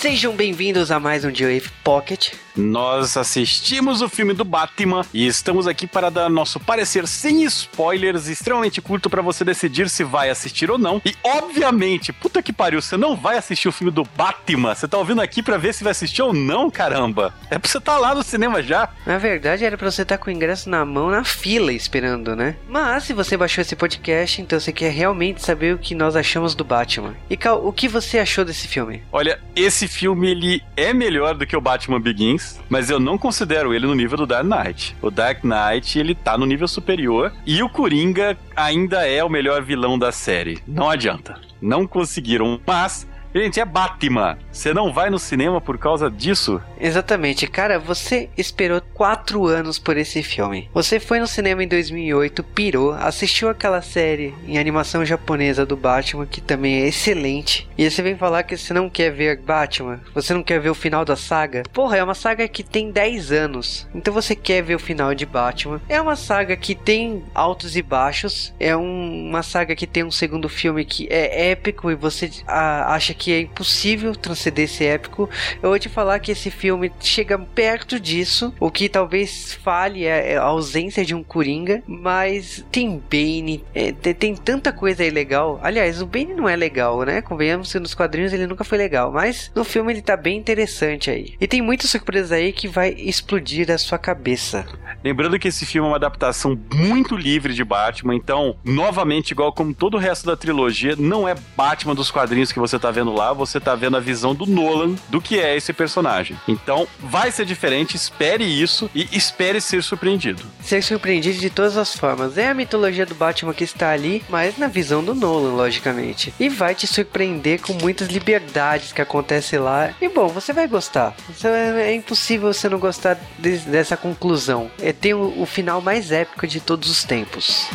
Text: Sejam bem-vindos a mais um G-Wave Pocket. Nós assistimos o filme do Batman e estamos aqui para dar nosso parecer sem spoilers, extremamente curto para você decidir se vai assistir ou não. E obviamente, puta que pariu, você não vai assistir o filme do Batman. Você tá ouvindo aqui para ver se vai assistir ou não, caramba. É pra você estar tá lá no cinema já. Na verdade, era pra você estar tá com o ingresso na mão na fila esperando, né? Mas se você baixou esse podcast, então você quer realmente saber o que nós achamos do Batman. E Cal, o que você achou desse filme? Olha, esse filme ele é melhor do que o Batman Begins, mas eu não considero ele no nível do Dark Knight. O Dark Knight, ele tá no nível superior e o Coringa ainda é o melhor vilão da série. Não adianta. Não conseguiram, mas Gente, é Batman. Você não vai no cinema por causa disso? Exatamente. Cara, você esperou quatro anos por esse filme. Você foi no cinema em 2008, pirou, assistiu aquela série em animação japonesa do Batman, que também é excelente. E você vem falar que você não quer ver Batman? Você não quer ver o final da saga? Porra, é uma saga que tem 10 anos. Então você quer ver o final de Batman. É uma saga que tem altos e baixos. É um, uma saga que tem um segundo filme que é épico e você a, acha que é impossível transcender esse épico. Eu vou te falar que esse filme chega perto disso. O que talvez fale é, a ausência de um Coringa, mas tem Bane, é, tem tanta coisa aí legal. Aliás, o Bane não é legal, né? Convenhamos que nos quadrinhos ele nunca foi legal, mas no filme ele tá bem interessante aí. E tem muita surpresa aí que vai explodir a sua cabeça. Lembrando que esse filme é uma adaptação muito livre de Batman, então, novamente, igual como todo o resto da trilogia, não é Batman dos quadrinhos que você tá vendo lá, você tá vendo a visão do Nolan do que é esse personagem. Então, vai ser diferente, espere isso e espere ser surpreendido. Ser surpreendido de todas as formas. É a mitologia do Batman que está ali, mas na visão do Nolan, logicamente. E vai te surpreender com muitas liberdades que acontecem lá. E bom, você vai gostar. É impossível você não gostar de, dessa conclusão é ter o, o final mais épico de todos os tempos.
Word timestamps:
Sejam 0.00 0.32
bem-vindos 0.32 0.92
a 0.92 1.00
mais 1.00 1.24
um 1.24 1.34
G-Wave 1.34 1.70
Pocket. 1.82 2.34
Nós 2.54 3.16
assistimos 3.16 4.00
o 4.00 4.08
filme 4.08 4.32
do 4.32 4.44
Batman 4.44 5.04
e 5.12 5.26
estamos 5.26 5.66
aqui 5.66 5.86
para 5.88 6.08
dar 6.08 6.28
nosso 6.28 6.58
parecer 6.58 7.06
sem 7.06 7.44
spoilers, 7.44 8.26
extremamente 8.26 8.80
curto 8.80 9.10
para 9.10 9.22
você 9.22 9.44
decidir 9.44 9.88
se 9.88 10.02
vai 10.04 10.30
assistir 10.30 10.70
ou 10.70 10.78
não. 10.78 11.00
E 11.04 11.14
obviamente, 11.22 12.12
puta 12.12 12.42
que 12.42 12.52
pariu, 12.52 12.80
você 12.80 12.96
não 12.96 13.16
vai 13.16 13.38
assistir 13.38 13.68
o 13.68 13.72
filme 13.72 13.92
do 13.92 14.04
Batman. 14.04 14.74
Você 14.74 14.86
tá 14.86 14.98
ouvindo 14.98 15.20
aqui 15.20 15.42
para 15.42 15.56
ver 15.56 15.74
se 15.74 15.84
vai 15.84 15.90
assistir 15.90 16.22
ou 16.22 16.32
não, 16.32 16.70
caramba. 16.70 17.34
É 17.50 17.58
pra 17.58 17.68
você 17.68 17.78
estar 17.78 17.94
tá 17.94 17.98
lá 17.98 18.14
no 18.14 18.22
cinema 18.22 18.62
já. 18.62 18.88
Na 19.04 19.18
verdade, 19.18 19.64
era 19.64 19.76
pra 19.76 19.90
você 19.90 20.02
estar 20.02 20.16
tá 20.16 20.24
com 20.24 20.30
o 20.30 20.32
ingresso 20.32 20.70
na 20.70 20.84
mão 20.84 21.10
na 21.10 21.24
fila 21.24 21.72
esperando, 21.72 22.36
né? 22.36 22.56
Mas 22.68 23.04
se 23.04 23.12
você 23.12 23.36
baixou 23.36 23.62
esse 23.62 23.74
podcast, 23.74 24.40
então 24.42 24.58
você 24.58 24.72
quer 24.72 24.92
realmente 24.92 25.44
saber 25.44 25.74
o 25.74 25.78
que 25.78 25.94
nós 25.94 26.14
achamos 26.14 26.54
do 26.54 26.64
Batman. 26.64 27.16
E 27.28 27.36
Cal, 27.36 27.64
o 27.66 27.72
que 27.72 27.88
você 27.88 28.18
achou 28.18 28.44
desse 28.44 28.66
filme? 28.66 29.02
Olha, 29.12 29.40
esse 29.54 29.87
filme 29.88 30.28
ele 30.28 30.62
é 30.76 30.92
melhor 30.92 31.34
do 31.34 31.46
que 31.46 31.56
o 31.56 31.60
Batman 31.60 32.00
Begins, 32.00 32.60
mas 32.68 32.90
eu 32.90 33.00
não 33.00 33.16
considero 33.16 33.74
ele 33.74 33.86
no 33.86 33.94
nível 33.94 34.18
do 34.18 34.26
Dark 34.26 34.46
Knight. 34.46 34.94
O 35.00 35.10
Dark 35.10 35.42
Knight, 35.42 35.98
ele 35.98 36.14
tá 36.14 36.36
no 36.36 36.46
nível 36.46 36.68
superior 36.68 37.32
e 37.46 37.62
o 37.62 37.68
Coringa 37.68 38.36
ainda 38.54 39.08
é 39.08 39.24
o 39.24 39.28
melhor 39.28 39.62
vilão 39.62 39.98
da 39.98 40.12
série. 40.12 40.58
Não 40.66 40.90
adianta. 40.90 41.40
Não 41.60 41.86
conseguiram, 41.86 42.60
mas 42.66 43.07
Gente, 43.34 43.60
é 43.60 43.64
Batman. 43.64 44.38
Você 44.50 44.72
não 44.72 44.92
vai 44.92 45.10
no 45.10 45.18
cinema 45.18 45.60
por 45.60 45.78
causa 45.78 46.10
disso? 46.10 46.60
Exatamente. 46.80 47.46
Cara, 47.46 47.78
você 47.78 48.30
esperou 48.36 48.80
quatro 48.94 49.46
anos 49.46 49.78
por 49.78 49.96
esse 49.96 50.22
filme. 50.22 50.68
Você 50.72 50.98
foi 50.98 51.20
no 51.20 51.26
cinema 51.26 51.62
em 51.62 51.68
2008, 51.68 52.42
pirou, 52.42 52.92
assistiu 52.92 53.48
aquela 53.48 53.82
série 53.82 54.34
em 54.46 54.58
animação 54.58 55.04
japonesa 55.04 55.66
do 55.66 55.76
Batman, 55.76 56.26
que 56.26 56.40
também 56.40 56.82
é 56.82 56.88
excelente. 56.88 57.68
E 57.76 57.88
você 57.88 58.02
vem 58.02 58.16
falar 58.16 58.42
que 58.44 58.56
você 58.56 58.72
não 58.72 58.88
quer 58.88 59.10
ver 59.10 59.38
Batman? 59.38 60.00
Você 60.14 60.32
não 60.32 60.42
quer 60.42 60.58
ver 60.58 60.70
o 60.70 60.74
final 60.74 61.04
da 61.04 61.16
saga? 61.16 61.62
Porra, 61.72 61.98
é 61.98 62.02
uma 62.02 62.14
saga 62.14 62.48
que 62.48 62.62
tem 62.62 62.90
10 62.90 63.30
anos. 63.30 63.86
Então 63.94 64.12
você 64.12 64.34
quer 64.34 64.62
ver 64.62 64.74
o 64.74 64.80
final 64.80 65.14
de 65.14 65.26
Batman. 65.26 65.80
É 65.88 66.00
uma 66.00 66.16
saga 66.16 66.56
que 66.56 66.74
tem 66.74 67.22
altos 67.34 67.76
e 67.76 67.82
baixos. 67.82 68.54
É 68.58 68.76
um, 68.76 69.28
uma 69.28 69.42
saga 69.42 69.76
que 69.76 69.86
tem 69.86 70.02
um 70.02 70.10
segundo 70.10 70.48
filme 70.48 70.84
que 70.84 71.06
é 71.10 71.50
épico 71.50 71.90
e 71.90 71.94
você 71.94 72.30
a, 72.46 72.94
acha 72.94 73.14
que 73.18 73.32
é 73.32 73.40
impossível 73.40 74.14
transcender 74.14 74.64
esse 74.64 74.84
épico. 74.84 75.28
Eu 75.62 75.70
vou 75.70 75.78
te 75.78 75.88
falar 75.88 76.18
que 76.20 76.32
esse 76.32 76.50
filme 76.50 76.90
chega 77.00 77.38
perto 77.38 77.98
disso. 77.98 78.54
O 78.60 78.70
que 78.70 78.88
talvez 78.88 79.54
fale 79.54 80.04
é, 80.04 80.36
a 80.36 80.42
ausência 80.42 81.04
de 81.04 81.14
um 81.14 81.22
Coringa, 81.22 81.82
mas 81.86 82.64
tem 82.70 83.02
Bane, 83.10 83.64
é, 83.74 83.92
tem 83.92 84.34
tanta 84.34 84.72
coisa 84.72 85.02
aí 85.02 85.10
legal. 85.10 85.60
Aliás, 85.62 86.00
o 86.00 86.06
Bane 86.06 86.34
não 86.34 86.48
é 86.48 86.56
legal, 86.56 87.02
né? 87.02 87.20
Convenhamos 87.20 87.72
que 87.72 87.78
nos 87.78 87.94
quadrinhos 87.94 88.32
ele 88.32 88.46
nunca 88.46 88.64
foi 88.64 88.78
legal, 88.78 89.12
mas 89.12 89.50
no 89.54 89.64
filme 89.64 89.92
ele 89.92 90.02
tá 90.02 90.16
bem 90.16 90.38
interessante 90.38 91.10
aí. 91.10 91.34
E 91.40 91.46
tem 91.46 91.60
muita 91.60 91.86
surpresa 91.86 92.36
aí 92.36 92.52
que 92.52 92.68
vai 92.68 92.90
explodir 92.90 93.70
a 93.70 93.78
sua 93.78 93.98
cabeça. 93.98 94.64
Lembrando 95.02 95.38
que 95.38 95.48
esse 95.48 95.66
filme 95.66 95.86
é 95.86 95.90
uma 95.90 95.96
adaptação 95.96 96.58
muito 96.72 97.16
livre 97.16 97.52
de 97.52 97.64
Batman, 97.64 98.14
então, 98.14 98.56
novamente, 98.64 99.32
igual 99.32 99.52
como 99.52 99.74
todo 99.74 99.94
o 99.94 99.98
resto 99.98 100.26
da 100.26 100.36
trilogia, 100.36 100.94
não 100.96 101.28
é 101.28 101.34
Batman 101.56 101.94
dos 101.94 102.10
quadrinhos 102.10 102.52
que 102.52 102.58
você 102.58 102.78
tá 102.78 102.90
vendo 102.90 103.07
lá, 103.12 103.32
você 103.32 103.60
tá 103.60 103.74
vendo 103.74 103.96
a 103.96 104.00
visão 104.00 104.34
do 104.34 104.46
Nolan 104.46 104.94
do 105.08 105.20
que 105.20 105.38
é 105.38 105.56
esse 105.56 105.72
personagem. 105.72 106.36
Então, 106.46 106.86
vai 106.98 107.30
ser 107.30 107.44
diferente, 107.44 107.96
espere 107.96 108.44
isso 108.44 108.90
e 108.94 109.08
espere 109.12 109.60
ser 109.60 109.82
surpreendido. 109.82 110.42
Ser 110.62 110.82
surpreendido 110.82 111.38
de 111.38 111.50
todas 111.50 111.76
as 111.76 111.94
formas. 111.94 112.38
É 112.38 112.48
a 112.48 112.54
mitologia 112.54 113.06
do 113.06 113.14
Batman 113.14 113.54
que 113.54 113.64
está 113.64 113.90
ali, 113.90 114.22
mas 114.28 114.58
na 114.58 114.68
visão 114.68 115.02
do 115.02 115.14
Nolan, 115.14 115.54
logicamente. 115.54 116.32
E 116.38 116.48
vai 116.48 116.74
te 116.74 116.86
surpreender 116.86 117.60
com 117.60 117.74
muitas 117.74 118.08
liberdades 118.08 118.92
que 118.92 119.02
acontecem 119.02 119.58
lá. 119.58 119.90
E 120.00 120.08
bom, 120.08 120.28
você 120.28 120.52
vai 120.52 120.66
gostar. 120.66 121.14
É 121.44 121.94
impossível 121.94 122.52
você 122.52 122.68
não 122.68 122.78
gostar 122.78 123.18
de, 123.38 123.58
dessa 123.58 123.96
conclusão 123.96 124.70
é 124.80 124.92
ter 124.92 125.14
o, 125.14 125.42
o 125.42 125.46
final 125.46 125.80
mais 125.80 126.10
épico 126.10 126.46
de 126.46 126.60
todos 126.60 126.90
os 126.90 127.04
tempos. 127.04 127.68